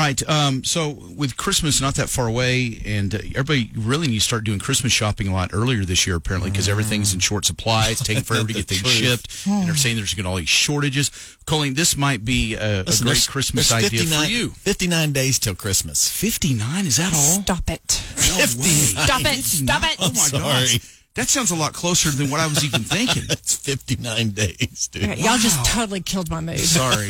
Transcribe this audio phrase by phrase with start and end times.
[0.00, 0.28] All right.
[0.30, 4.44] Um, so with Christmas not that far away, and uh, everybody really needs to start
[4.44, 7.88] doing Christmas shopping a lot earlier this year, apparently, because everything's in short supply.
[7.90, 10.36] It's taking forever to get things shipped, and they're saying there's going to be all
[10.36, 11.10] these shortages.
[11.44, 14.48] Colleen, this might be a, a great there's- Christmas there's idea for 59 you.
[14.50, 16.08] 59 days till Christmas.
[16.10, 16.86] Fifty nine?
[16.86, 17.42] Is that all?
[17.42, 18.02] Stop it.
[18.30, 18.46] No way.
[18.46, 19.44] Stop it.
[19.44, 19.96] Stop it.
[20.00, 20.40] Oh my Sorry.
[20.42, 20.96] gosh.
[21.16, 23.24] That sounds a lot closer than what I was even thinking.
[23.30, 25.02] It's 59 days, dude.
[25.02, 26.60] All right, Y'all just totally killed my mood.
[26.60, 27.08] Sorry.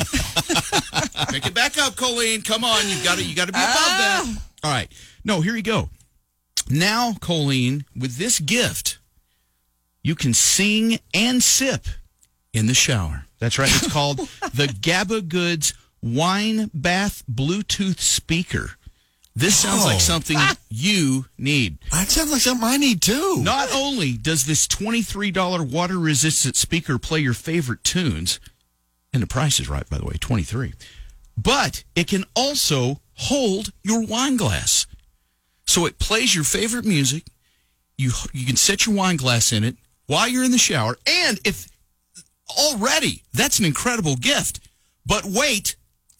[1.29, 2.41] Pick it back up, Colleen.
[2.41, 4.23] Come on, you got to you got to be above ah.
[4.25, 4.41] that.
[4.67, 4.91] All right.
[5.23, 5.89] No, here you go.
[6.69, 8.99] Now, Colleen, with this gift,
[10.03, 11.85] you can sing and sip
[12.53, 13.25] in the shower.
[13.39, 13.69] That's right.
[13.69, 14.17] It's called
[14.53, 18.71] the Gabba Goods Wine Bath Bluetooth Speaker.
[19.35, 19.87] This sounds Oh.
[19.87, 20.55] like something ah.
[20.69, 21.77] you need.
[21.91, 23.37] That sounds like something I need too.
[23.41, 28.39] Not only does this $23 water resistant speaker play your favorite tunes,
[29.13, 30.73] and the price is right, by the way, 23
[31.37, 34.85] but it can also hold your wine glass.
[35.65, 37.27] So it plays your favorite music.
[37.97, 40.97] You, you can set your wine glass in it while you're in the shower.
[41.07, 41.67] And if
[42.59, 44.59] already that's an incredible gift,
[45.05, 45.77] but wait,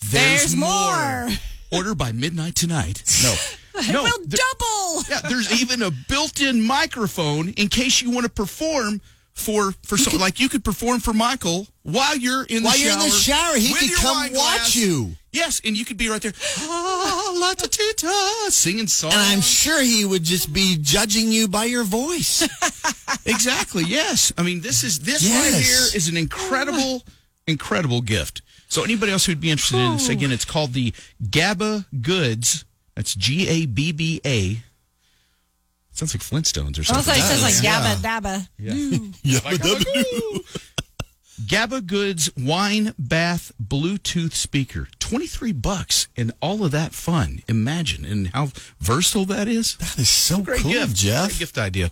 [0.09, 1.27] there's, There's more.
[1.71, 3.03] Order by midnight tonight.
[3.23, 3.35] No.
[3.91, 5.03] No, We'll there- double.
[5.09, 9.01] yeah, there's even a built-in microphone in case you want to perform
[9.33, 12.83] for for so, like you could perform for Michael while you're in the While shower.
[12.83, 15.11] you're in the shower, he could come watch you.
[15.31, 19.13] Yes, and you could be right there, ah, la ta ta, singing songs.
[19.13, 22.41] And I'm sure he would just be judging you by your voice.
[23.25, 23.83] exactly.
[23.87, 27.03] Yes, I mean this is this right here is an incredible,
[27.47, 28.41] incredible gift.
[28.67, 32.63] So anybody else who'd be interested in this, again, it's called the Gabba Goods.
[32.95, 34.63] That's G A B B A.
[35.93, 36.95] Sounds like Flintstones or something.
[36.95, 37.23] Also, something.
[37.23, 37.95] it says like Yeah.
[38.01, 40.41] dabba dabba.
[41.45, 44.87] Gabba Goods Wine Bath Bluetooth speaker.
[44.99, 47.39] 23 bucks and all of that fun.
[47.47, 49.75] Imagine and how versatile that is.
[49.77, 50.95] That is so Great cool, gift.
[50.95, 51.29] Jeff.
[51.29, 51.91] Great gift idea.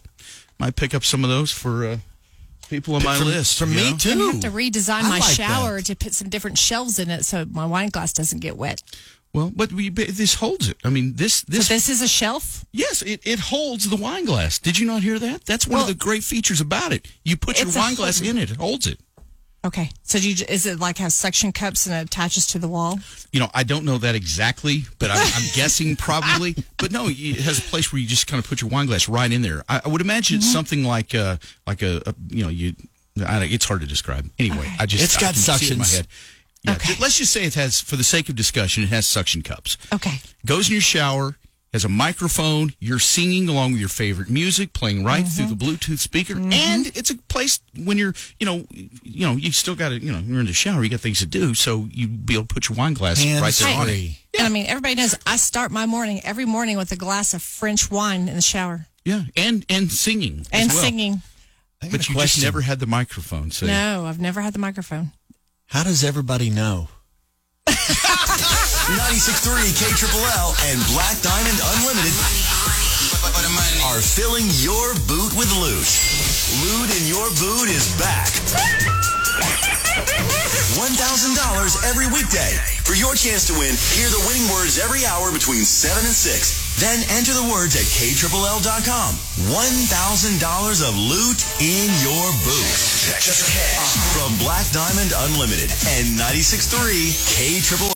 [0.60, 1.98] Might pick up some of those for uh,
[2.70, 3.58] people on my From- list.
[3.58, 3.98] for you me know?
[3.98, 4.30] too.
[4.30, 5.86] I have to redesign I my like shower that.
[5.88, 8.84] to put some different shelves in it so my wine glass doesn't get wet.
[9.34, 10.78] Well, but we, but this holds it.
[10.84, 12.66] I mean, this this, So this is a shelf.
[12.72, 14.58] yes, it, it holds the wine glass.
[14.60, 15.46] Did you not hear that?
[15.46, 17.08] That's one Well, of the great features about it.
[17.24, 19.00] You put your wine glass hold- in it, it holds it.
[19.66, 19.90] Okay.
[20.04, 22.98] So do you, is it like has suction cups and it attaches to the wall?
[23.34, 26.56] You know, I don't know that exactly, but I'm, I'm guessing probably.
[26.78, 29.10] But no, it has a place where you just kind of put your wine glass
[29.10, 29.64] right in there.
[29.68, 30.44] I, I would imagine Mm-hmm.
[30.46, 31.38] it's something like uh
[31.68, 32.74] like a, a you know you.
[33.26, 34.30] I, don't- it's hard to describe.
[34.40, 36.08] Anyway, I just It's I got can see it in my head.
[36.64, 36.94] Yeah, Okay.
[37.00, 39.78] Let's just say it has, for the sake of discussion, it has suction cups.
[39.94, 40.20] Okay.
[40.46, 41.38] Goes in your shower,
[41.72, 42.74] has a microphone.
[42.80, 45.70] You're singing along with your favorite music, playing right through the mm-hmm.
[45.70, 46.52] Bluetooth speaker, mm-hmm.
[46.52, 50.12] and it's a place when you're, you know, you know, you still got to, you
[50.12, 52.54] know, you're in the shower, you got things to do, so you'd be able to
[52.54, 53.92] put your wine glass Hands right there on it.
[53.92, 54.18] free.
[54.38, 57.42] And I mean, everybody knows I start my morning every morning with a glass of
[57.42, 60.84] French wine in the shower Yeah, and and singing as and well.
[60.84, 61.22] singing.
[61.82, 62.42] But you question.
[62.42, 63.52] just never had the microphone.
[63.52, 65.12] So No, I've never had the microphone.
[65.70, 66.88] How does everybody know?
[67.70, 67.78] 96.3
[69.78, 72.14] K Triple L and Black Diamond Unlimited
[73.40, 75.88] are filling your boot with loot.
[76.60, 78.28] Loot in your boot is back.
[80.76, 82.60] $1,000 every weekday.
[82.84, 86.84] For your chance to win, hear the winning words every hour between 7 and 6.
[86.84, 89.16] Then enter the words at KTRIPLE.com.
[89.48, 89.56] $1,000
[90.84, 92.76] of loot in your boot.
[93.24, 93.48] Just
[94.16, 96.76] From Black Diamond Unlimited and 96.3
[97.32, 97.88] K Triple